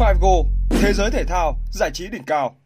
Figo, 0.00 0.44
thế 0.70 0.92
giới 0.92 1.10
thể 1.10 1.24
thao, 1.24 1.58
giải 1.72 1.90
trí 1.94 2.08
đỉnh 2.08 2.24
cao. 2.24 2.56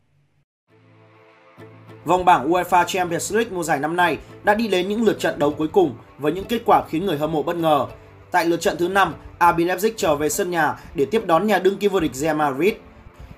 Vòng 2.04 2.25
bảng 2.25 2.50
UEFA 2.50 2.84
Champions 2.84 3.34
League 3.34 3.53
mùa 3.53 3.62
giải 3.62 3.80
năm 3.80 3.96
nay 3.96 4.18
đã 4.45 4.54
đi 4.54 4.68
đến 4.68 4.88
những 4.88 5.04
lượt 5.04 5.18
trận 5.18 5.38
đấu 5.38 5.50
cuối 5.50 5.68
cùng 5.68 5.96
với 6.18 6.32
những 6.32 6.44
kết 6.44 6.62
quả 6.66 6.82
khiến 6.88 7.06
người 7.06 7.18
hâm 7.18 7.32
mộ 7.32 7.42
bất 7.42 7.56
ngờ. 7.56 7.86
Tại 8.30 8.44
lượt 8.44 8.60
trận 8.60 8.76
thứ 8.78 8.88
5, 8.88 9.14
RB 9.40 9.58
Leipzig 9.58 9.90
trở 9.96 10.16
về 10.16 10.28
sân 10.28 10.50
nhà 10.50 10.76
để 10.94 11.04
tiếp 11.04 11.26
đón 11.26 11.46
nhà 11.46 11.58
đương 11.58 11.78
kim 11.78 11.92
vô 11.92 12.01
địch 12.01 12.15
Real 12.15 12.37
Madrid. 12.37 12.74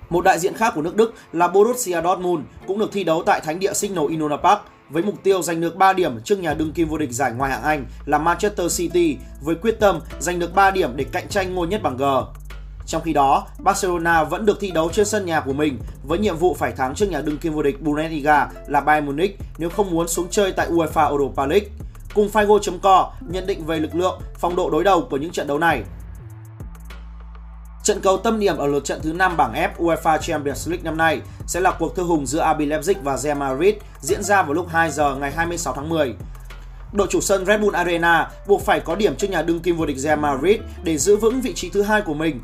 Một 0.09 0.25
đại 0.25 0.39
diện 0.39 0.53
khác 0.53 0.73
của 0.75 0.81
nước 0.81 0.95
Đức 0.95 1.13
là 1.33 1.47
Borussia 1.47 2.01
Dortmund 2.01 2.43
cũng 2.67 2.79
được 2.79 2.89
thi 2.91 3.03
đấu 3.03 3.23
tại 3.25 3.41
thánh 3.41 3.59
địa 3.59 3.73
Signal 3.73 4.05
Iduna 4.09 4.37
Park 4.37 4.59
với 4.89 5.03
mục 5.03 5.23
tiêu 5.23 5.41
giành 5.41 5.61
được 5.61 5.75
3 5.75 5.93
điểm 5.93 6.21
trước 6.23 6.39
nhà 6.39 6.53
đương 6.53 6.71
kim 6.71 6.87
vô 6.87 6.97
địch 6.97 7.11
giải 7.11 7.31
Ngoại 7.31 7.51
hạng 7.51 7.63
Anh 7.63 7.85
là 8.05 8.17
Manchester 8.17 8.77
City 8.77 9.17
với 9.41 9.55
quyết 9.55 9.79
tâm 9.79 9.99
giành 10.19 10.39
được 10.39 10.55
3 10.55 10.71
điểm 10.71 10.91
để 10.95 11.05
cạnh 11.11 11.27
tranh 11.29 11.55
ngôi 11.55 11.67
nhất 11.67 11.83
bảng 11.83 11.97
G. 11.97 12.03
Trong 12.87 13.01
khi 13.01 13.13
đó, 13.13 13.47
Barcelona 13.59 14.23
vẫn 14.23 14.45
được 14.45 14.57
thi 14.59 14.71
đấu 14.71 14.89
trên 14.93 15.05
sân 15.05 15.25
nhà 15.25 15.39
của 15.39 15.53
mình 15.53 15.79
với 16.03 16.19
nhiệm 16.19 16.37
vụ 16.37 16.53
phải 16.59 16.71
thắng 16.71 16.95
trước 16.95 17.09
nhà 17.09 17.21
đương 17.21 17.37
kim 17.37 17.53
vô 17.53 17.61
địch 17.61 17.81
Bundesliga 17.81 18.47
là 18.67 18.81
Bayern 18.81 19.05
Munich 19.05 19.39
nếu 19.57 19.69
không 19.69 19.91
muốn 19.91 20.07
xuống 20.07 20.27
chơi 20.29 20.51
tại 20.51 20.69
UEFA 20.69 21.09
Europa 21.09 21.45
League. 21.45 21.67
Cùng 22.13 22.29
Figo.co 22.33 23.11
nhận 23.29 23.47
định 23.47 23.65
về 23.65 23.79
lực 23.79 23.95
lượng, 23.95 24.21
phong 24.39 24.55
độ 24.55 24.69
đối 24.69 24.83
đầu 24.83 25.07
của 25.09 25.17
những 25.17 25.31
trận 25.31 25.47
đấu 25.47 25.59
này. 25.59 25.83
Trận 27.83 28.01
cầu 28.01 28.17
tâm 28.17 28.39
điểm 28.39 28.57
ở 28.57 28.67
lượt 28.67 28.85
trận 28.85 28.99
thứ 29.03 29.13
5 29.13 29.37
bảng 29.37 29.53
F 29.53 29.69
UEFA 29.77 30.17
Champions 30.17 30.69
League 30.69 30.83
năm 30.83 30.97
nay 30.97 31.21
sẽ 31.47 31.59
là 31.59 31.71
cuộc 31.71 31.95
thư 31.95 32.03
hùng 32.03 32.25
giữa 32.25 32.53
RB 32.55 32.61
Leipzig 32.61 32.95
và 33.03 33.17
Real 33.17 33.37
Madrid 33.37 33.75
diễn 34.01 34.23
ra 34.23 34.43
vào 34.43 34.53
lúc 34.53 34.67
2 34.69 34.91
giờ 34.91 35.15
ngày 35.15 35.31
26 35.31 35.73
tháng 35.73 35.89
10. 35.89 36.13
Đội 36.93 37.07
chủ 37.09 37.21
sân 37.21 37.45
Red 37.45 37.61
Bull 37.61 37.75
Arena 37.75 38.29
buộc 38.47 38.61
phải 38.65 38.79
có 38.79 38.95
điểm 38.95 39.15
trước 39.15 39.29
nhà 39.29 39.41
đương 39.41 39.59
kim 39.59 39.77
vô 39.77 39.85
địch 39.85 39.97
Real 39.97 40.19
Madrid 40.19 40.57
để 40.83 40.97
giữ 40.97 41.15
vững 41.15 41.41
vị 41.41 41.53
trí 41.53 41.69
thứ 41.69 41.81
hai 41.81 42.01
của 42.01 42.13
mình 42.13 42.39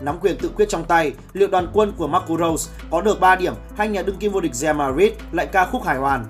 nắm 0.00 0.18
quyền 0.20 0.38
tự 0.38 0.50
quyết 0.56 0.68
trong 0.68 0.84
tay, 0.84 1.12
liệu 1.32 1.48
đoàn 1.48 1.68
quân 1.72 1.92
của 1.96 2.06
Marco 2.06 2.36
Rose 2.36 2.72
có 2.90 3.00
được 3.00 3.20
3 3.20 3.36
điểm 3.36 3.54
hay 3.76 3.88
nhà 3.88 4.02
đương 4.02 4.16
kim 4.16 4.32
vô 4.32 4.40
địch 4.40 4.54
Real 4.54 4.76
Madrid 4.76 5.12
lại 5.32 5.46
ca 5.46 5.64
khúc 5.64 5.84
hải 5.84 5.96
hoàn? 5.96 6.24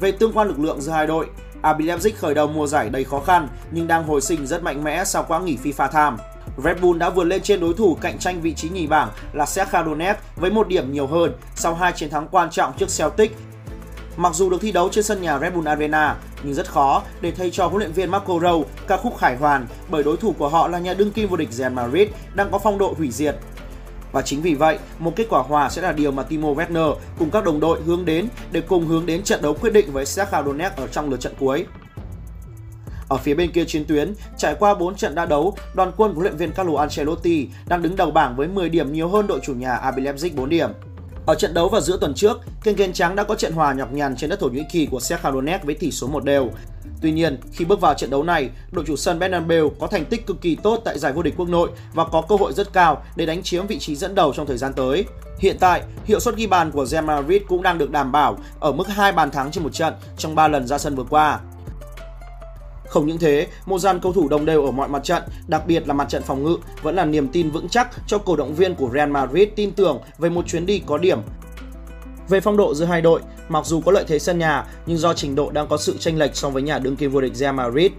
Về 0.00 0.12
tương 0.12 0.32
quan 0.32 0.48
lực 0.48 0.58
lượng 0.58 0.80
giữa 0.80 0.92
hai 0.92 1.06
đội, 1.06 1.26
RB 1.62 1.80
Leipzig 1.80 2.10
khởi 2.16 2.34
đầu 2.34 2.46
mùa 2.46 2.66
giải 2.66 2.90
đầy 2.90 3.04
khó 3.04 3.20
khăn 3.20 3.48
nhưng 3.70 3.86
đang 3.86 4.04
hồi 4.04 4.20
sinh 4.20 4.46
rất 4.46 4.62
mạnh 4.62 4.84
mẽ 4.84 5.04
sau 5.04 5.24
quãng 5.28 5.44
nghỉ 5.44 5.58
FIFA 5.64 5.88
Time. 5.88 6.24
Red 6.64 6.82
Bull 6.82 6.98
đã 6.98 7.10
vượt 7.10 7.24
lên 7.24 7.42
trên 7.42 7.60
đối 7.60 7.74
thủ 7.74 7.98
cạnh 8.00 8.18
tranh 8.18 8.40
vị 8.40 8.54
trí 8.54 8.68
nhì 8.68 8.86
bảng 8.86 9.08
là 9.32 9.46
Shakhtar 9.46 9.86
Donetsk 9.86 10.20
với 10.36 10.50
một 10.50 10.68
điểm 10.68 10.92
nhiều 10.92 11.06
hơn 11.06 11.32
sau 11.54 11.74
hai 11.74 11.92
chiến 11.92 12.10
thắng 12.10 12.28
quan 12.30 12.50
trọng 12.50 12.72
trước 12.78 12.86
Celtic 12.98 13.36
Mặc 14.16 14.34
dù 14.34 14.50
được 14.50 14.60
thi 14.60 14.72
đấu 14.72 14.88
trên 14.88 15.04
sân 15.04 15.22
nhà 15.22 15.38
Red 15.38 15.52
Bull 15.52 15.68
Arena, 15.68 16.16
nhưng 16.44 16.54
rất 16.54 16.70
khó 16.70 17.02
để 17.20 17.30
thay 17.30 17.50
cho 17.50 17.66
huấn 17.66 17.78
luyện 17.78 17.92
viên 17.92 18.10
Marco 18.10 18.34
Rose 18.42 18.70
ca 18.86 18.96
khúc 18.96 19.18
khải 19.18 19.36
hoàn 19.36 19.66
bởi 19.90 20.02
đối 20.02 20.16
thủ 20.16 20.34
của 20.38 20.48
họ 20.48 20.68
là 20.68 20.78
nhà 20.78 20.94
đương 20.94 21.10
kim 21.10 21.28
vô 21.28 21.36
địch 21.36 21.52
Real 21.52 21.72
Madrid 21.72 22.08
đang 22.34 22.50
có 22.50 22.58
phong 22.58 22.78
độ 22.78 22.94
hủy 22.98 23.10
diệt. 23.10 23.36
Và 24.12 24.22
chính 24.22 24.42
vì 24.42 24.54
vậy, 24.54 24.78
một 24.98 25.12
kết 25.16 25.26
quả 25.30 25.42
hòa 25.42 25.70
sẽ 25.70 25.82
là 25.82 25.92
điều 25.92 26.12
mà 26.12 26.22
Timo 26.22 26.48
Werner 26.48 26.94
cùng 27.18 27.30
các 27.30 27.44
đồng 27.44 27.60
đội 27.60 27.82
hướng 27.82 28.04
đến 28.04 28.28
để 28.52 28.60
cùng 28.60 28.86
hướng 28.86 29.06
đến 29.06 29.22
trận 29.22 29.42
đấu 29.42 29.54
quyết 29.54 29.72
định 29.72 29.92
với 29.92 30.06
Shakhtar 30.06 30.46
Donetsk 30.46 30.76
ở 30.76 30.86
trong 30.86 31.10
lượt 31.10 31.20
trận 31.20 31.34
cuối. 31.38 31.66
Ở 33.08 33.16
phía 33.16 33.34
bên 33.34 33.52
kia 33.52 33.64
chiến 33.64 33.84
tuyến, 33.84 34.14
trải 34.36 34.54
qua 34.58 34.74
4 34.74 34.94
trận 34.94 35.14
đã 35.14 35.26
đấu, 35.26 35.56
đoàn 35.74 35.92
quân 35.96 36.10
của 36.10 36.20
huấn 36.20 36.22
luyện 36.22 36.36
viên 36.36 36.52
Carlo 36.52 36.78
Ancelotti 36.78 37.48
đang 37.66 37.82
đứng 37.82 37.96
đầu 37.96 38.10
bảng 38.10 38.36
với 38.36 38.48
10 38.48 38.68
điểm 38.68 38.92
nhiều 38.92 39.08
hơn 39.08 39.26
đội 39.26 39.40
chủ 39.42 39.54
nhà 39.54 39.80
RB 39.92 39.98
Leipzig 39.98 40.30
4 40.36 40.48
điểm. 40.48 40.70
Ở 41.26 41.34
trận 41.34 41.54
đấu 41.54 41.68
vào 41.68 41.80
giữa 41.80 41.96
tuần 42.00 42.14
trước, 42.14 42.40
kênh 42.62 42.76
kênh 42.76 42.92
trắng 42.92 43.16
đã 43.16 43.24
có 43.24 43.34
trận 43.34 43.52
hòa 43.52 43.72
nhọc 43.72 43.92
nhằn 43.92 44.16
trên 44.16 44.30
đất 44.30 44.40
Thổ 44.40 44.48
Nhĩ 44.48 44.62
Kỳ 44.72 44.86
của 44.86 45.00
Shakhtar 45.00 45.34
Donetsk 45.34 45.64
với 45.64 45.74
tỷ 45.74 45.90
số 45.90 46.06
1 46.06 46.24
đều. 46.24 46.50
Tuy 47.00 47.12
nhiên, 47.12 47.38
khi 47.52 47.64
bước 47.64 47.80
vào 47.80 47.94
trận 47.94 48.10
đấu 48.10 48.22
này, 48.22 48.50
đội 48.72 48.84
chủ 48.86 48.96
sân 48.96 49.18
Bernabeu 49.18 49.70
có 49.80 49.86
thành 49.86 50.04
tích 50.04 50.26
cực 50.26 50.40
kỳ 50.40 50.56
tốt 50.56 50.80
tại 50.84 50.98
giải 50.98 51.12
vô 51.12 51.22
địch 51.22 51.34
quốc 51.36 51.48
nội 51.48 51.70
và 51.94 52.04
có 52.04 52.22
cơ 52.28 52.36
hội 52.36 52.52
rất 52.52 52.72
cao 52.72 53.02
để 53.16 53.26
đánh 53.26 53.42
chiếm 53.42 53.66
vị 53.66 53.78
trí 53.78 53.96
dẫn 53.96 54.14
đầu 54.14 54.32
trong 54.36 54.46
thời 54.46 54.58
gian 54.58 54.72
tới. 54.72 55.04
Hiện 55.38 55.56
tại, 55.60 55.82
hiệu 56.04 56.20
suất 56.20 56.36
ghi 56.36 56.46
bàn 56.46 56.70
của 56.70 56.86
Real 56.86 57.04
Madrid 57.04 57.42
cũng 57.48 57.62
đang 57.62 57.78
được 57.78 57.90
đảm 57.90 58.12
bảo 58.12 58.38
ở 58.60 58.72
mức 58.72 58.88
2 58.88 59.12
bàn 59.12 59.30
thắng 59.30 59.50
trên 59.50 59.64
một 59.64 59.72
trận 59.72 59.94
trong 60.18 60.34
3 60.34 60.48
lần 60.48 60.66
ra 60.66 60.78
sân 60.78 60.94
vừa 60.94 61.04
qua. 61.10 61.40
Không 62.94 63.06
những 63.06 63.18
thế, 63.18 63.46
một 63.66 63.78
dàn 63.78 64.00
cầu 64.00 64.12
thủ 64.12 64.28
đồng 64.28 64.44
đều 64.44 64.64
ở 64.64 64.70
mọi 64.70 64.88
mặt 64.88 65.04
trận, 65.04 65.22
đặc 65.46 65.66
biệt 65.66 65.88
là 65.88 65.94
mặt 65.94 66.08
trận 66.08 66.22
phòng 66.22 66.44
ngự, 66.44 66.56
vẫn 66.82 66.96
là 66.96 67.04
niềm 67.04 67.28
tin 67.28 67.50
vững 67.50 67.68
chắc 67.68 67.90
cho 68.06 68.18
cổ 68.18 68.36
động 68.36 68.54
viên 68.54 68.74
của 68.74 68.90
Real 68.94 69.10
Madrid 69.10 69.48
tin 69.56 69.70
tưởng 69.70 70.00
về 70.18 70.30
một 70.30 70.46
chuyến 70.46 70.66
đi 70.66 70.82
có 70.86 70.98
điểm. 70.98 71.18
Về 72.28 72.40
phong 72.40 72.56
độ 72.56 72.74
giữa 72.74 72.84
hai 72.84 73.02
đội, 73.02 73.20
mặc 73.48 73.66
dù 73.66 73.80
có 73.80 73.92
lợi 73.92 74.04
thế 74.08 74.18
sân 74.18 74.38
nhà, 74.38 74.64
nhưng 74.86 74.98
do 74.98 75.14
trình 75.14 75.34
độ 75.34 75.50
đang 75.50 75.68
có 75.68 75.76
sự 75.76 75.96
chênh 75.98 76.18
lệch 76.18 76.36
so 76.36 76.50
với 76.50 76.62
nhà 76.62 76.78
đương 76.78 76.96
kim 76.96 77.10
vô 77.10 77.20
địch 77.20 77.34
Real 77.34 77.54
Madrid. 77.54 77.92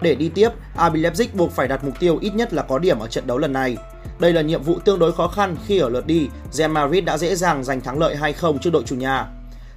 Để 0.00 0.14
đi 0.14 0.28
tiếp, 0.28 0.48
RB 0.74 0.94
Leipzig 0.94 1.26
buộc 1.34 1.50
phải 1.50 1.68
đặt 1.68 1.84
mục 1.84 1.94
tiêu 2.00 2.18
ít 2.20 2.34
nhất 2.34 2.52
là 2.52 2.62
có 2.62 2.78
điểm 2.78 2.98
ở 2.98 3.06
trận 3.06 3.26
đấu 3.26 3.38
lần 3.38 3.52
này. 3.52 3.76
Đây 4.18 4.32
là 4.32 4.40
nhiệm 4.40 4.62
vụ 4.62 4.78
tương 4.84 4.98
đối 4.98 5.12
khó 5.12 5.28
khăn 5.28 5.56
khi 5.66 5.78
ở 5.78 5.88
lượt 5.88 6.06
đi, 6.06 6.28
Real 6.50 6.70
Madrid 6.70 7.04
đã 7.04 7.18
dễ 7.18 7.34
dàng 7.34 7.64
giành 7.64 7.80
thắng 7.80 7.98
lợi 7.98 8.16
2-0 8.20 8.58
trước 8.58 8.70
đội 8.70 8.82
chủ 8.86 8.96
nhà. 8.96 9.26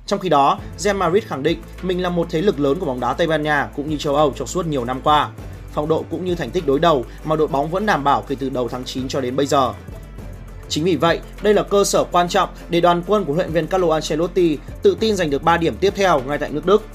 Trong 0.06 0.20
khi 0.20 0.30
đó, 0.30 0.60
Real 0.78 0.98
Madrid 0.98 1.24
khẳng 1.24 1.44
định 1.44 1.62
mình 1.82 2.02
là 2.02 2.10
một 2.10 2.28
thế 2.30 2.42
lực 2.42 2.60
lớn 2.60 2.80
của 2.80 2.86
bóng 2.86 3.00
đá 3.00 3.14
Tây 3.14 3.28
Ban 3.28 3.44
Nha 3.44 3.70
cũng 3.76 3.90
như 3.90 3.98
châu 3.98 4.16
Âu 4.16 4.34
trong 4.36 4.48
suốt 4.48 4.68
nhiều 4.68 4.86
năm 4.86 5.02
qua. 5.04 5.30
Phong 5.74 5.88
độ 5.88 6.06
cũng 6.12 6.26
như 6.26 6.36
thành 6.36 6.52
tích 6.52 6.68
đối 6.68 6.80
đầu 6.80 7.06
mà 7.24 7.36
đội 7.36 7.48
bóng 7.48 7.72
vẫn 7.72 7.86
đảm 7.86 8.04
bảo 8.04 8.22
kể 8.28 8.36
từ 8.40 8.50
đầu 8.50 8.68
tháng 8.68 8.84
9 8.84 9.08
cho 9.08 9.22
đến 9.22 9.36
bây 9.36 9.46
giờ. 9.46 9.74
Chính 10.70 10.84
vì 10.84 10.96
vậy, 10.96 11.20
đây 11.42 11.54
là 11.54 11.64
cơ 11.64 11.84
sở 11.84 12.04
quan 12.04 12.30
trọng 12.30 12.50
để 12.70 12.82
đoàn 12.82 13.04
quân 13.08 13.26
của 13.26 13.34
huấn 13.34 13.46
luyện 13.46 13.54
viên 13.54 13.68
Carlo 13.68 13.94
Ancelotti 13.94 14.58
tự 14.84 14.98
tin 15.00 15.16
giành 15.16 15.30
được 15.30 15.44
3 15.44 15.58
điểm 15.58 15.76
tiếp 15.80 15.94
theo 15.96 16.22
ngay 16.28 16.38
tại 16.38 16.50
nước 16.50 16.66
Đức. 16.66 16.86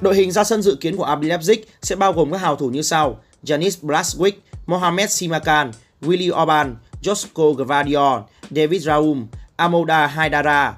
Đội 0.00 0.14
hình 0.14 0.32
ra 0.32 0.44
sân 0.44 0.62
dự 0.62 0.76
kiến 0.80 0.96
của 0.96 1.16
RB 1.16 1.22
Leipzig 1.22 1.62
sẽ 1.82 1.96
bao 1.96 2.12
gồm 2.12 2.32
các 2.32 2.40
hào 2.40 2.56
thủ 2.56 2.68
như 2.68 2.82
sau: 2.82 3.20
Janis 3.44 3.86
Blaswick, 3.88 4.32
Mohamed 4.66 5.10
Simakan, 5.10 5.70
Willy 6.02 6.42
Orban, 6.42 6.76
Josko 7.02 7.52
Gvardiol, 7.52 8.20
David 8.50 8.86
Raum, 8.86 9.26
Amoda 9.56 10.06
Haidara, 10.06 10.74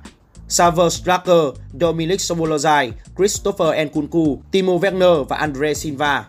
Saver 0.50 0.92
Stracker, 0.92 1.54
Dominic 1.80 2.20
Sobolozai, 2.20 2.92
Christopher 3.16 3.86
Nkunku, 3.86 4.42
Timo 4.50 4.72
Werner 4.72 5.24
và 5.24 5.36
Andre 5.36 5.74
Silva. 5.74 6.24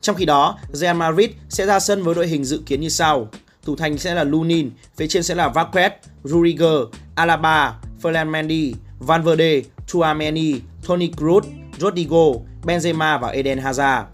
Trong 0.00 0.16
khi 0.16 0.24
đó, 0.24 0.58
Real 0.72 0.96
Madrid 0.96 1.30
sẽ 1.48 1.66
ra 1.66 1.80
sân 1.80 2.02
với 2.02 2.14
đội 2.14 2.26
hình 2.26 2.44
dự 2.44 2.62
kiến 2.66 2.80
như 2.80 2.88
sau. 2.88 3.28
Thủ 3.62 3.76
thành 3.76 3.98
sẽ 3.98 4.14
là 4.14 4.24
Lunin, 4.24 4.70
phía 4.96 5.06
trên 5.06 5.22
sẽ 5.22 5.34
là 5.34 5.48
Vasquez, 5.48 5.90
Rudiger, 6.24 6.80
Alaba, 7.14 7.74
Ferland 8.02 8.30
Mendy, 8.30 8.74
Valverde, 8.98 9.62
Tuameni, 9.92 10.60
Toni 10.86 11.10
Kroos, 11.16 11.44
Rodrigo, 11.78 12.24
Benzema 12.64 13.18
và 13.18 13.28
Eden 13.28 13.58
Hazard. 13.58 14.04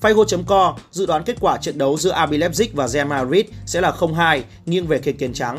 Figo.co 0.00 0.76
dự 0.90 1.06
đoán 1.06 1.22
kết 1.22 1.36
quả 1.40 1.56
trận 1.56 1.78
đấu 1.78 1.98
giữa 1.98 2.14
RB 2.26 2.32
Leipzig 2.32 2.68
và 2.72 2.88
Real 2.88 3.06
Madrid 3.06 3.44
sẽ 3.66 3.80
là 3.80 3.90
0-2 3.90 4.40
nghiêng 4.66 4.86
về 4.86 4.98
kênh 4.98 5.16
kiến 5.16 5.32
trắng. 5.32 5.58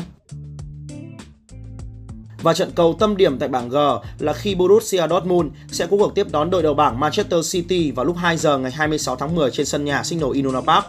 Và 2.44 2.54
trận 2.54 2.70
cầu 2.74 2.96
tâm 2.98 3.16
điểm 3.16 3.38
tại 3.38 3.48
bảng 3.48 3.68
G 3.68 3.76
là 4.18 4.32
khi 4.32 4.54
Borussia 4.54 5.02
Dortmund 5.10 5.48
sẽ 5.70 5.86
có 5.86 5.96
cuộc 5.96 6.14
tiếp 6.14 6.26
đón 6.30 6.50
đội 6.50 6.62
đầu 6.62 6.74
bảng 6.74 7.00
Manchester 7.00 7.52
City 7.52 7.90
vào 7.90 8.04
lúc 8.04 8.16
2 8.16 8.36
giờ 8.36 8.58
ngày 8.58 8.70
26 8.70 9.16
tháng 9.16 9.34
10 9.34 9.50
trên 9.50 9.66
sân 9.66 9.84
nhà 9.84 10.02
Signal 10.02 10.30
Iduna 10.34 10.60
Park. 10.60 10.84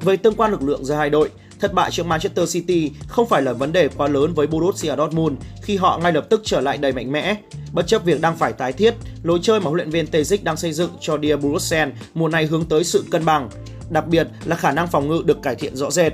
Về 0.00 0.16
tương 0.16 0.34
quan 0.34 0.50
lực 0.50 0.62
lượng 0.62 0.84
giữa 0.84 0.94
hai 0.94 1.10
đội, 1.10 1.30
thất 1.60 1.72
bại 1.72 1.90
trước 1.90 2.06
Manchester 2.06 2.52
City 2.52 2.90
không 3.08 3.28
phải 3.28 3.42
là 3.42 3.52
vấn 3.52 3.72
đề 3.72 3.88
quá 3.88 4.08
lớn 4.08 4.34
với 4.34 4.46
Borussia 4.46 4.96
Dortmund 4.96 5.36
khi 5.62 5.76
họ 5.76 5.98
ngay 6.02 6.12
lập 6.12 6.26
tức 6.30 6.40
trở 6.44 6.60
lại 6.60 6.78
đầy 6.78 6.92
mạnh 6.92 7.12
mẽ. 7.12 7.36
Bất 7.72 7.86
chấp 7.86 8.04
việc 8.04 8.20
đang 8.20 8.36
phải 8.36 8.52
tái 8.52 8.72
thiết, 8.72 8.94
lối 9.22 9.38
chơi 9.42 9.60
mà 9.60 9.64
huấn 9.64 9.76
luyện 9.76 9.90
viên 9.90 10.06
Tejic 10.06 10.38
đang 10.42 10.56
xây 10.56 10.72
dựng 10.72 10.90
cho 11.00 11.18
Dia 11.22 11.36
Borussen 11.36 11.92
mùa 12.14 12.28
này 12.28 12.46
hướng 12.46 12.64
tới 12.64 12.84
sự 12.84 13.04
cân 13.10 13.24
bằng, 13.24 13.48
đặc 13.90 14.06
biệt 14.06 14.28
là 14.44 14.56
khả 14.56 14.72
năng 14.72 14.88
phòng 14.88 15.08
ngự 15.08 15.22
được 15.24 15.42
cải 15.42 15.54
thiện 15.54 15.76
rõ 15.76 15.90
rệt. 15.90 16.12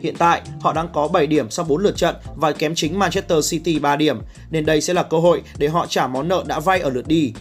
Hiện 0.00 0.14
tại, 0.18 0.42
họ 0.60 0.72
đang 0.72 0.88
có 0.92 1.08
7 1.08 1.26
điểm 1.26 1.50
sau 1.50 1.64
4 1.64 1.82
lượt 1.82 1.96
trận 1.96 2.14
và 2.36 2.52
kém 2.52 2.74
chính 2.74 2.98
Manchester 2.98 3.50
City 3.50 3.78
3 3.78 3.96
điểm, 3.96 4.18
nên 4.50 4.66
đây 4.66 4.80
sẽ 4.80 4.94
là 4.94 5.02
cơ 5.02 5.18
hội 5.18 5.42
để 5.58 5.68
họ 5.68 5.86
trả 5.86 6.06
món 6.06 6.28
nợ 6.28 6.44
đã 6.46 6.60
vay 6.60 6.80
ở 6.80 6.90
lượt 6.90 7.06
đi. 7.06 7.32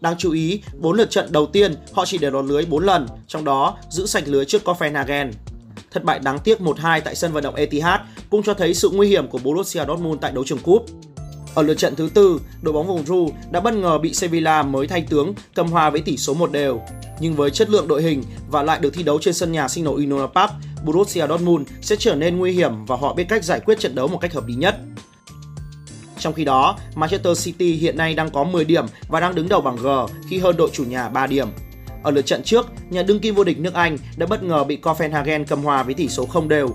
Đáng 0.00 0.14
chú 0.18 0.32
ý, 0.32 0.62
4 0.78 0.96
lượt 0.96 1.10
trận 1.10 1.32
đầu 1.32 1.46
tiên 1.46 1.74
họ 1.92 2.04
chỉ 2.06 2.18
để 2.18 2.30
lọt 2.30 2.44
lưới 2.44 2.64
4 2.64 2.84
lần, 2.84 3.06
trong 3.26 3.44
đó 3.44 3.76
giữ 3.90 4.06
sạch 4.06 4.24
lưới 4.26 4.44
trước 4.44 4.64
Copenhagen. 4.64 5.30
Thất 5.90 6.04
bại 6.04 6.18
đáng 6.18 6.38
tiếc 6.38 6.60
1-2 6.60 7.00
tại 7.00 7.14
sân 7.14 7.32
vận 7.32 7.44
động 7.44 7.54
Etihad 7.54 8.00
cũng 8.30 8.42
cho 8.42 8.54
thấy 8.54 8.74
sự 8.74 8.90
nguy 8.90 9.08
hiểm 9.08 9.28
của 9.28 9.38
Borussia 9.38 9.84
Dortmund 9.88 10.20
tại 10.20 10.32
đấu 10.32 10.44
trường 10.44 10.58
cúp. 10.58 10.86
Ở 11.54 11.62
lượt 11.62 11.74
trận 11.74 11.94
thứ 11.96 12.10
tư, 12.14 12.40
đội 12.62 12.72
bóng 12.72 12.86
vùng 12.86 13.06
Ru 13.06 13.30
đã 13.50 13.60
bất 13.60 13.74
ngờ 13.74 13.98
bị 13.98 14.14
Sevilla 14.14 14.62
mới 14.62 14.86
thay 14.86 15.06
tướng 15.10 15.34
cầm 15.54 15.68
hòa 15.68 15.90
với 15.90 16.00
tỷ 16.00 16.16
số 16.16 16.34
1 16.34 16.52
đều. 16.52 16.82
Nhưng 17.22 17.34
với 17.34 17.50
chất 17.50 17.70
lượng 17.70 17.88
đội 17.88 18.02
hình 18.02 18.22
và 18.50 18.62
lại 18.62 18.78
được 18.80 18.94
thi 18.94 19.02
đấu 19.02 19.18
trên 19.18 19.34
sân 19.34 19.52
nhà 19.52 19.68
Signal 19.68 20.00
Inona 20.00 20.26
Park, 20.26 20.52
Borussia 20.84 21.26
Dortmund 21.26 21.68
sẽ 21.80 21.96
trở 21.96 22.14
nên 22.14 22.38
nguy 22.38 22.52
hiểm 22.52 22.84
và 22.84 22.96
họ 22.96 23.14
biết 23.14 23.24
cách 23.28 23.44
giải 23.44 23.60
quyết 23.60 23.78
trận 23.78 23.94
đấu 23.94 24.08
một 24.08 24.18
cách 24.18 24.32
hợp 24.32 24.46
lý 24.46 24.54
nhất. 24.54 24.76
Trong 26.18 26.32
khi 26.32 26.44
đó, 26.44 26.78
Manchester 26.94 27.44
City 27.44 27.72
hiện 27.72 27.96
nay 27.96 28.14
đang 28.14 28.30
có 28.30 28.44
10 28.44 28.64
điểm 28.64 28.86
và 29.08 29.20
đang 29.20 29.34
đứng 29.34 29.48
đầu 29.48 29.60
bảng 29.60 29.76
G 29.76 29.88
khi 30.28 30.38
hơn 30.38 30.56
đội 30.56 30.70
chủ 30.72 30.84
nhà 30.84 31.08
3 31.08 31.26
điểm. 31.26 31.48
Ở 32.02 32.10
lượt 32.10 32.26
trận 32.26 32.42
trước, 32.42 32.66
nhà 32.90 33.02
đương 33.02 33.20
kim 33.20 33.34
vô 33.34 33.44
địch 33.44 33.58
nước 33.58 33.74
Anh 33.74 33.98
đã 34.16 34.26
bất 34.26 34.42
ngờ 34.42 34.64
bị 34.64 34.76
Copenhagen 34.76 35.44
cầm 35.44 35.62
hòa 35.62 35.82
với 35.82 35.94
tỷ 35.94 36.08
số 36.08 36.26
không 36.26 36.48
đều. 36.48 36.68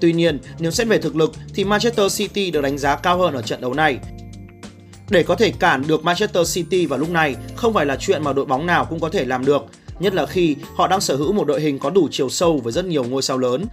Tuy 0.00 0.12
nhiên, 0.12 0.38
nếu 0.58 0.70
xét 0.70 0.88
về 0.88 0.98
thực 0.98 1.16
lực 1.16 1.32
thì 1.54 1.64
Manchester 1.64 2.18
City 2.18 2.50
được 2.50 2.60
đánh 2.60 2.78
giá 2.78 2.96
cao 2.96 3.18
hơn 3.18 3.34
ở 3.34 3.42
trận 3.42 3.60
đấu 3.60 3.74
này. 3.74 3.98
Để 5.10 5.22
có 5.22 5.34
thể 5.34 5.50
cản 5.50 5.86
được 5.86 6.04
Manchester 6.04 6.54
City 6.54 6.86
vào 6.86 6.98
lúc 6.98 7.10
này 7.10 7.36
không 7.56 7.74
phải 7.74 7.86
là 7.86 7.96
chuyện 7.96 8.24
mà 8.24 8.32
đội 8.32 8.44
bóng 8.44 8.66
nào 8.66 8.84
cũng 8.84 9.00
có 9.00 9.08
thể 9.08 9.24
làm 9.24 9.44
được 9.44 9.64
nhất 10.00 10.14
là 10.14 10.26
khi 10.26 10.56
họ 10.76 10.86
đang 10.86 11.00
sở 11.00 11.16
hữu 11.16 11.32
một 11.32 11.46
đội 11.46 11.60
hình 11.60 11.78
có 11.78 11.90
đủ 11.90 12.08
chiều 12.10 12.28
sâu 12.28 12.60
với 12.64 12.72
rất 12.72 12.84
nhiều 12.84 13.04
ngôi 13.04 13.22
sao 13.22 13.38
lớn. 13.38 13.64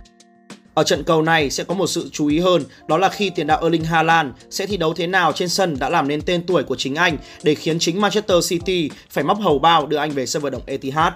Ở 0.73 0.83
trận 0.83 1.03
cầu 1.03 1.21
này 1.21 1.49
sẽ 1.49 1.63
có 1.63 1.73
một 1.73 1.87
sự 1.87 2.09
chú 2.11 2.27
ý 2.27 2.39
hơn, 2.39 2.63
đó 2.87 2.97
là 2.97 3.09
khi 3.09 3.29
tiền 3.29 3.47
đạo 3.47 3.61
Erling 3.61 3.83
Haaland 3.83 4.29
sẽ 4.49 4.65
thi 4.65 4.77
đấu 4.77 4.93
thế 4.93 5.07
nào 5.07 5.31
trên 5.31 5.49
sân 5.49 5.79
đã 5.79 5.89
làm 5.89 6.07
nên 6.07 6.21
tên 6.21 6.45
tuổi 6.45 6.63
của 6.63 6.75
chính 6.75 6.95
anh 6.95 7.17
để 7.43 7.55
khiến 7.55 7.79
chính 7.79 8.01
Manchester 8.01 8.49
City 8.49 8.89
phải 9.09 9.23
móc 9.23 9.39
hầu 9.39 9.59
bao 9.59 9.85
đưa 9.85 9.97
anh 9.97 10.11
về 10.11 10.25
sân 10.25 10.41
vận 10.41 10.51
động 10.53 10.63
Etihad. 10.65 11.13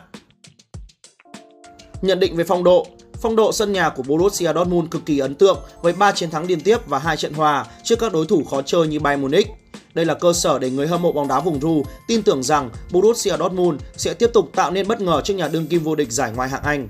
Nhận 2.02 2.20
định 2.20 2.36
về 2.36 2.44
phong 2.44 2.64
độ, 2.64 2.88
Phong 3.22 3.36
độ 3.36 3.52
sân 3.52 3.74
nhà 3.74 3.90
của 3.90 4.04
Borussia 4.04 4.54
Dortmund 4.54 4.90
cực 4.92 5.06
kỳ 5.06 5.20
ấn 5.20 5.36
tượng 5.36 5.60
với 5.82 5.94
3 5.94 6.12
chiến 6.12 6.30
thắng 6.30 6.46
liên 6.46 6.60
tiếp 6.60 6.78
và 6.88 7.00
2 7.00 7.18
trận 7.18 7.34
hòa 7.34 7.66
trước 7.84 8.00
các 8.00 8.14
đối 8.14 8.26
thủ 8.26 8.44
khó 8.44 8.62
chơi 8.62 8.88
như 8.88 9.00
Bayern 9.00 9.22
Munich. 9.22 9.48
Đây 9.94 10.06
là 10.06 10.14
cơ 10.14 10.34
sở 10.34 10.60
để 10.60 10.70
người 10.70 10.88
hâm 10.88 11.02
mộ 11.02 11.12
bóng 11.12 11.28
đá 11.28 11.40
vùng 11.40 11.62
Ru 11.62 11.84
tin 12.08 12.24
tưởng 12.24 12.44
rằng 12.44 12.70
Borussia 12.92 13.38
Dortmund 13.40 13.82
sẽ 13.98 14.14
tiếp 14.14 14.30
tục 14.34 14.50
tạo 14.56 14.72
nên 14.72 14.88
bất 14.88 15.02
ngờ 15.02 15.22
trước 15.24 15.34
nhà 15.34 15.48
đương 15.48 15.68
kim 15.68 15.84
vô 15.84 15.96
địch 15.96 16.12
giải 16.12 16.32
Ngoại 16.36 16.50
hạng 16.50 16.64
Anh. 16.64 16.88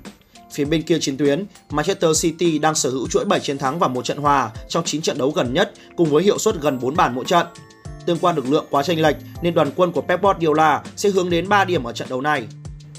Phía 0.52 0.64
bên 0.64 0.82
kia 0.82 0.98
chiến 1.00 1.16
tuyến, 1.16 1.44
Manchester 1.70 2.22
City 2.22 2.58
đang 2.58 2.74
sở 2.74 2.90
hữu 2.90 3.08
chuỗi 3.08 3.24
7 3.24 3.40
chiến 3.40 3.58
thắng 3.58 3.78
và 3.78 3.88
một 3.88 4.04
trận 4.04 4.18
hòa 4.18 4.50
trong 4.68 4.84
9 4.84 5.02
trận 5.02 5.18
đấu 5.18 5.30
gần 5.30 5.54
nhất 5.54 5.72
cùng 5.96 6.10
với 6.10 6.22
hiệu 6.22 6.38
suất 6.38 6.60
gần 6.60 6.78
4 6.78 6.96
bàn 6.96 7.14
mỗi 7.14 7.24
trận. 7.24 7.46
Tương 8.06 8.18
quan 8.18 8.36
lực 8.36 8.48
lượng 8.48 8.66
quá 8.70 8.82
chênh 8.82 9.02
lệch 9.02 9.16
nên 9.42 9.54
đoàn 9.54 9.70
quân 9.76 9.92
của 9.92 10.00
Pep 10.00 10.22
Guardiola 10.22 10.82
sẽ 10.96 11.08
hướng 11.08 11.30
đến 11.30 11.48
3 11.48 11.64
điểm 11.64 11.84
ở 11.84 11.92
trận 11.92 12.08
đấu 12.08 12.20
này. 12.20 12.46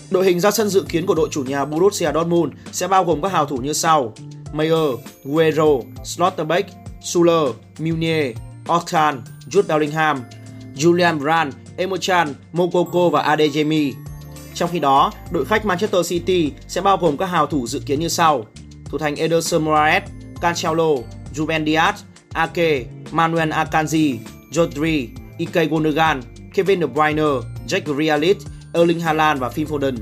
Đội 0.10 0.26
hình 0.26 0.40
ra 0.40 0.52
sân 0.52 0.70
dự 0.70 0.86
kiến 0.90 1.06
của 1.06 1.16
đội 1.16 1.30
chủ 1.32 1.44
nhà 1.44 1.66
Borussia 1.66 2.12
Dortmund 2.14 2.54
sẽ 2.72 2.88
bao 2.88 3.04
gồm 3.04 3.22
các 3.22 3.32
hào 3.32 3.46
thủ 3.46 3.58
như 3.58 3.74
sau: 3.74 4.14
Meyer, 4.54 4.96
Guerrero, 5.24 5.68
Slotterbeck, 6.04 6.70
Suler, 7.02 7.50
Meunier, 7.80 8.38
Octan, 8.68 9.22
Jude 9.52 9.68
Bellingham, 9.68 10.24
Julian 10.76 11.20
Brand, 11.20 11.54
Emochan, 11.78 12.34
Mokoko 12.54 13.10
và 13.10 13.22
Adeyemi. 13.22 13.94
Trong 14.54 14.70
khi 14.72 14.80
đó, 14.80 15.12
đội 15.32 15.46
khách 15.46 15.66
Manchester 15.66 16.10
City 16.10 16.52
sẽ 16.68 16.82
bao 16.82 16.98
gồm 16.98 17.18
các 17.18 17.26
hào 17.26 17.48
thủ 17.48 17.68
dự 17.68 17.80
kiến 17.80 18.00
như 18.00 18.08
sau: 18.08 18.46
thủ 18.86 18.98
thành 18.98 19.16
Ederson 19.16 19.66
Moraes, 19.66 20.04
Cancelo, 20.42 20.90
Ruben 21.34 21.66
Dias, 21.66 21.96
Ake, 22.34 22.86
Manuel 23.12 23.52
Akanji, 23.52 24.18
Jodri, 24.52 25.08
Ike 25.38 25.66
Gundogan, 25.66 26.22
Kevin 26.54 26.80
De 26.80 26.88
Bruyne, 26.88 27.42
Jack 27.68 27.96
Grealish, 27.96 28.40
Erling 28.74 29.00
Haaland 29.00 29.42
và 29.42 29.50
Phil 29.50 29.68
Foden. 29.68 29.98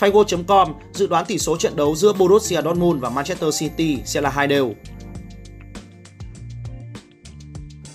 Figo.com 0.00 0.68
dự 0.92 1.06
đoán 1.06 1.24
tỷ 1.24 1.38
số 1.38 1.56
trận 1.56 1.76
đấu 1.76 1.96
giữa 1.96 2.12
Borussia 2.12 2.62
Dortmund 2.62 3.02
và 3.02 3.10
Manchester 3.10 3.60
City 3.60 3.98
sẽ 4.04 4.20
là 4.20 4.30
hai 4.30 4.46
đều. 4.46 4.74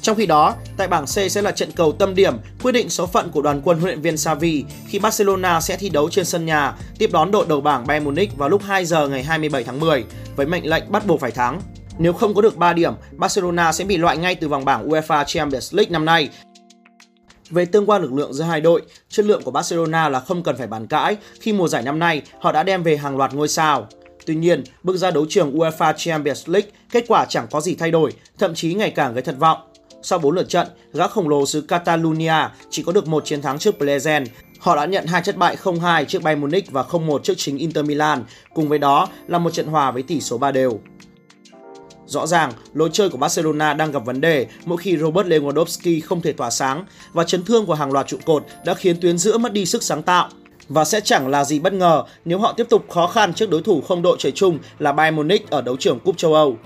Trong 0.05 0.17
khi 0.17 0.25
đó, 0.25 0.55
tại 0.77 0.87
bảng 0.87 1.05
C 1.05 1.31
sẽ 1.31 1.41
là 1.41 1.51
trận 1.51 1.71
cầu 1.71 1.91
tâm 1.91 2.15
điểm 2.15 2.33
quyết 2.63 2.71
định 2.71 2.89
số 2.89 3.05
phận 3.05 3.29
của 3.31 3.41
đoàn 3.41 3.61
quân 3.63 3.79
huấn 3.79 3.89
luyện 3.89 4.01
viên 4.01 4.17
Xavi 4.17 4.63
khi 4.87 4.99
Barcelona 4.99 5.61
sẽ 5.61 5.77
thi 5.77 5.89
đấu 5.89 6.09
trên 6.09 6.25
sân 6.25 6.45
nhà 6.45 6.75
tiếp 6.97 7.09
đón 7.13 7.31
đội 7.31 7.45
đầu 7.49 7.61
bảng 7.61 7.87
Bayern 7.87 8.05
Munich 8.05 8.37
vào 8.37 8.49
lúc 8.49 8.61
2 8.63 8.85
giờ 8.85 9.07
ngày 9.07 9.23
27 9.23 9.63
tháng 9.63 9.79
10 9.79 10.05
với 10.35 10.45
mệnh 10.45 10.69
lệnh 10.69 10.91
bắt 10.91 11.05
buộc 11.05 11.19
phải 11.19 11.31
thắng. 11.31 11.61
Nếu 11.97 12.13
không 12.13 12.33
có 12.33 12.41
được 12.41 12.57
3 12.57 12.73
điểm, 12.73 12.93
Barcelona 13.11 13.71
sẽ 13.71 13.83
bị 13.83 13.97
loại 13.97 14.17
ngay 14.17 14.35
từ 14.35 14.47
vòng 14.47 14.65
bảng 14.65 14.89
UEFA 14.89 15.23
Champions 15.27 15.73
League 15.73 15.91
năm 15.91 16.05
nay 16.05 16.29
về 17.49 17.65
tương 17.65 17.89
quan 17.89 18.01
lực 18.01 18.13
lượng 18.13 18.33
giữa 18.33 18.43
hai 18.43 18.61
đội, 18.61 18.81
chất 19.09 19.25
lượng 19.25 19.43
của 19.43 19.51
Barcelona 19.51 20.09
là 20.09 20.19
không 20.19 20.43
cần 20.43 20.57
phải 20.57 20.67
bàn 20.67 20.87
cãi 20.87 21.17
khi 21.39 21.53
mùa 21.53 21.67
giải 21.67 21.81
năm 21.81 21.99
nay 21.99 22.21
họ 22.39 22.51
đã 22.51 22.63
đem 22.63 22.83
về 22.83 22.97
hàng 22.97 23.17
loạt 23.17 23.33
ngôi 23.33 23.47
sao. 23.47 23.87
Tuy 24.25 24.35
nhiên, 24.35 24.63
bước 24.83 24.97
ra 24.97 25.11
đấu 25.11 25.25
trường 25.29 25.57
UEFA 25.57 25.93
Champions 25.97 26.49
League, 26.49 26.69
kết 26.91 27.05
quả 27.07 27.25
chẳng 27.29 27.47
có 27.51 27.61
gì 27.61 27.75
thay 27.75 27.91
đổi, 27.91 28.13
thậm 28.37 28.55
chí 28.55 28.73
ngày 28.73 28.89
càng 28.89 29.13
gây 29.13 29.21
thất 29.21 29.39
vọng. 29.39 29.57
Sau 30.07 30.19
4 30.19 30.35
lượt 30.35 30.49
trận, 30.49 30.67
gã 30.93 31.07
khổng 31.07 31.29
lồ 31.29 31.45
xứ 31.45 31.61
Catalonia 31.61 32.49
chỉ 32.69 32.83
có 32.83 32.91
được 32.91 33.07
một 33.07 33.25
chiến 33.25 33.41
thắng 33.41 33.59
trước 33.59 33.75
Plezen. 33.79 34.25
Họ 34.59 34.75
đã 34.75 34.85
nhận 34.85 35.05
hai 35.05 35.21
thất 35.21 35.37
bại 35.37 35.57
0-2 35.63 36.05
trước 36.05 36.21
Bayern 36.21 36.41
Munich 36.41 36.71
và 36.71 36.83
0-1 36.83 37.19
trước 37.19 37.33
chính 37.37 37.57
Inter 37.57 37.85
Milan, 37.85 38.23
cùng 38.53 38.69
với 38.69 38.79
đó 38.79 39.07
là 39.27 39.37
một 39.37 39.53
trận 39.53 39.67
hòa 39.67 39.91
với 39.91 40.03
tỷ 40.03 40.21
số 40.21 40.37
3 40.37 40.51
đều. 40.51 40.79
Rõ 42.05 42.27
ràng, 42.27 42.51
lối 42.73 42.89
chơi 42.93 43.09
của 43.09 43.17
Barcelona 43.17 43.73
đang 43.73 43.91
gặp 43.91 44.05
vấn 44.05 44.21
đề 44.21 44.47
mỗi 44.65 44.77
khi 44.77 44.97
Robert 44.97 45.27
Lewandowski 45.27 46.01
không 46.05 46.21
thể 46.21 46.33
tỏa 46.33 46.49
sáng 46.49 46.85
và 47.13 47.23
chấn 47.23 47.43
thương 47.43 47.65
của 47.65 47.75
hàng 47.75 47.91
loạt 47.91 48.07
trụ 48.07 48.17
cột 48.25 48.45
đã 48.65 48.73
khiến 48.73 49.01
tuyến 49.01 49.17
giữa 49.17 49.37
mất 49.37 49.53
đi 49.53 49.65
sức 49.65 49.83
sáng 49.83 50.03
tạo. 50.03 50.29
Và 50.69 50.85
sẽ 50.85 51.01
chẳng 51.01 51.27
là 51.27 51.43
gì 51.43 51.59
bất 51.59 51.73
ngờ 51.73 52.03
nếu 52.25 52.39
họ 52.39 52.53
tiếp 52.57 52.67
tục 52.69 52.85
khó 52.89 53.07
khăn 53.07 53.33
trước 53.33 53.49
đối 53.49 53.61
thủ 53.61 53.81
không 53.81 54.01
đội 54.01 54.17
trời 54.19 54.31
chung 54.31 54.59
là 54.79 54.91
Bayern 54.91 55.15
Munich 55.15 55.49
ở 55.49 55.61
đấu 55.61 55.77
trường 55.79 55.99
Cúp 55.99 56.17
châu 56.17 56.33
Âu. 56.33 56.57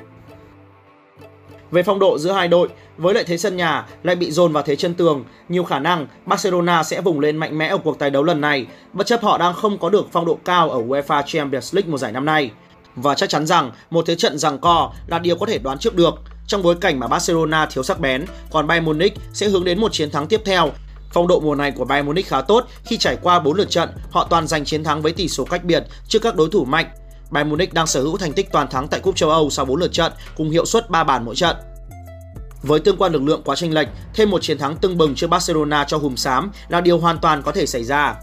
Về 1.72 1.84
phong 1.84 2.00
độ 2.00 2.18
giữa 2.18 2.32
hai 2.32 2.48
đội, 2.48 2.70
với 2.98 3.14
lợi 3.14 3.24
thế 3.24 3.38
sân 3.38 3.58
nhà 3.58 3.86
lại 4.04 4.16
bị 4.16 4.32
dồn 4.32 4.54
vào 4.54 4.64
thế 4.64 4.76
chân 4.76 4.94
tường, 4.94 5.24
nhiều 5.50 5.64
khả 5.64 5.80
năng 5.80 6.08
Barcelona 6.26 6.84
sẽ 6.84 7.02
vùng 7.02 7.20
lên 7.20 7.38
mạnh 7.38 7.58
mẽ 7.58 7.68
ở 7.68 7.78
cuộc 7.78 8.00
tài 8.00 8.10
đấu 8.10 8.24
lần 8.24 8.42
này, 8.42 8.66
bất 8.94 9.08
chấp 9.08 9.24
họ 9.24 9.38
đang 9.38 9.54
không 9.54 9.78
có 9.78 9.90
được 9.90 10.08
phong 10.12 10.26
độ 10.26 10.40
cao 10.46 10.70
ở 10.70 10.82
UEFA 10.82 11.24
Champions 11.26 11.76
League 11.76 11.92
mùa 11.92 11.98
giải 11.98 12.12
năm 12.12 12.26
nay. 12.26 12.52
Và 12.96 13.16
chắc 13.16 13.30
chắn 13.30 13.46
rằng 13.46 13.72
một 13.90 14.06
thế 14.06 14.16
trận 14.16 14.38
rằng 14.38 14.60
co 14.60 14.94
là 15.08 15.20
điều 15.20 15.36
có 15.36 15.46
thể 15.46 15.58
đoán 15.58 15.78
trước 15.78 15.96
được 15.96 16.14
trong 16.48 16.64
bối 16.64 16.76
cảnh 16.82 17.00
mà 17.00 17.08
Barcelona 17.08 17.66
thiếu 17.66 17.84
sắc 17.84 18.00
bén, 18.00 18.26
còn 18.52 18.68
Bayern 18.68 18.86
Munich 18.86 19.14
sẽ 19.34 19.48
hướng 19.48 19.64
đến 19.64 19.82
một 19.82 19.94
chiến 19.94 20.12
thắng 20.12 20.28
tiếp 20.28 20.42
theo. 20.46 20.72
Phong 21.14 21.28
độ 21.28 21.40
mùa 21.40 21.56
này 21.56 21.72
của 21.72 21.86
Bayern 21.86 22.08
Munich 22.08 22.28
khá 22.28 22.42
tốt 22.42 22.66
khi 22.84 22.98
trải 22.98 23.18
qua 23.22 23.40
4 23.40 23.58
lượt 23.58 23.70
trận, 23.70 23.90
họ 24.12 24.28
toàn 24.30 24.48
giành 24.48 24.66
chiến 24.66 24.84
thắng 24.84 25.02
với 25.02 25.12
tỷ 25.12 25.28
số 25.28 25.46
cách 25.46 25.64
biệt 25.64 25.84
trước 26.08 26.20
các 26.22 26.36
đối 26.36 26.50
thủ 26.50 26.66
mạnh. 26.66 26.86
Bayern 27.30 27.50
Munich 27.50 27.74
đang 27.74 27.88
sở 27.88 28.02
hữu 28.02 28.18
thành 28.18 28.34
tích 28.34 28.52
toàn 28.52 28.68
thắng 28.68 28.88
tại 28.88 29.00
Cúp 29.00 29.16
châu 29.16 29.30
Âu 29.30 29.50
sau 29.50 29.66
4 29.66 29.80
lượt 29.80 29.94
trận 29.94 30.14
cùng 30.36 30.50
hiệu 30.50 30.66
suất 30.66 30.90
3 30.90 31.04
bàn 31.04 31.26
mỗi 31.26 31.36
trận. 31.36 31.56
Với 32.62 32.80
tương 32.80 32.98
quan 32.98 33.14
lực 33.14 33.22
lượng 33.22 33.42
quá 33.46 33.56
chênh 33.56 33.74
lệch, 33.74 33.88
thêm 34.14 34.30
một 34.30 34.42
chiến 34.42 34.58
thắng 34.58 34.78
tưng 34.78 34.98
bừng 34.98 35.16
trước 35.16 35.28
Barcelona 35.28 35.84
cho 35.84 35.98
hùm 35.98 36.16
xám 36.16 36.52
là 36.68 36.82
điều 36.82 36.98
hoàn 36.98 37.18
toàn 37.18 37.42
có 37.42 37.52
thể 37.52 37.66
xảy 37.66 37.84
ra. 37.84 38.16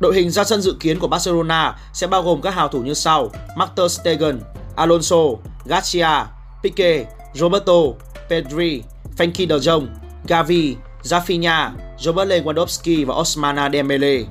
Đội 0.00 0.14
hình 0.14 0.30
ra 0.30 0.44
sân 0.44 0.62
dự 0.62 0.76
kiến 0.80 0.98
của 0.98 1.08
Barcelona 1.08 1.78
sẽ 1.92 2.06
bao 2.06 2.22
gồm 2.22 2.40
các 2.40 2.54
hào 2.54 2.68
thủ 2.68 2.80
như 2.80 2.94
sau: 2.94 3.30
Marter 3.56 3.92
Stegen, 3.92 4.40
Alonso, 4.76 5.16
Garcia, 5.64 6.24
Pique, 6.62 7.04
Roberto, 7.34 7.82
Pedri, 8.30 8.82
Frenkie 9.16 9.48
de 9.48 9.56
Jong, 9.56 9.86
Gavi, 10.28 10.76
Rafinha, 11.02 11.70
Robert 11.98 12.28
Lewandowski 12.28 13.06
và 13.06 13.14
Osmana 13.14 13.70
Dembele. 13.72 14.22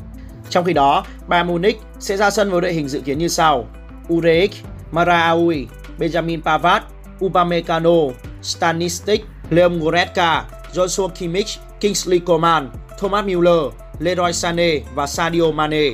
Trong 0.49 0.65
khi 0.65 0.73
đó, 0.73 1.03
Bayern 1.27 1.47
Munich 1.47 1.81
sẽ 1.99 2.17
ra 2.17 2.29
sân 2.29 2.51
với 2.51 2.61
đội 2.61 2.73
hình 2.73 2.89
dự 2.89 2.99
kiến 2.99 3.17
như 3.17 3.27
sau: 3.27 3.67
Urek, 4.09 4.51
Maraui, 4.91 5.67
Benjamin 5.99 6.41
Pavard, 6.41 6.83
Upamecano, 7.19 8.13
Stanisic, 8.41 9.21
Leon 9.49 9.79
Goretzka, 9.79 10.43
Joshua 10.73 11.09
Kimmich, 11.09 11.59
Kingsley 11.79 12.19
Coman, 12.19 12.69
Thomas 12.99 13.25
Müller, 13.25 13.71
Leroy 13.99 14.33
Sané 14.33 14.79
và 14.95 15.07
Sadio 15.07 15.51
Mane. 15.51 15.91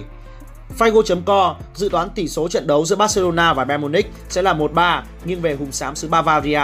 Figo.com 0.80 1.56
dự 1.76 1.90
đoán 1.90 2.10
tỷ 2.16 2.28
số 2.28 2.48
trận 2.48 2.68
đấu 2.68 2.86
giữa 2.86 2.96
Barcelona 2.96 3.54
và 3.54 3.66
Bayern 3.66 3.82
Munich 3.82 4.08
sẽ 4.30 4.42
là 4.42 4.54
1-3 4.54 5.02
nghiêng 5.26 5.42
về 5.42 5.54
hùng 5.54 5.72
xám 5.72 5.96
xứ 5.96 6.08
Bavaria. 6.08 6.62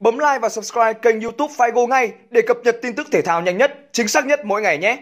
Bấm 0.00 0.18
like 0.18 0.38
và 0.42 0.48
subscribe 0.48 0.92
kênh 0.92 1.20
YouTube 1.20 1.54
Figo 1.54 1.86
ngay 1.86 2.12
để 2.30 2.42
cập 2.46 2.56
nhật 2.64 2.76
tin 2.82 2.94
tức 2.94 3.06
thể 3.12 3.22
thao 3.22 3.42
nhanh 3.42 3.58
nhất, 3.58 3.88
chính 3.92 4.08
xác 4.08 4.26
nhất 4.26 4.44
mỗi 4.44 4.62
ngày 4.62 4.78
nhé. 4.78 4.98